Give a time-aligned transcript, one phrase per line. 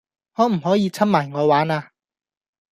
[0.35, 1.91] 可唔可以摻埋我玩呀?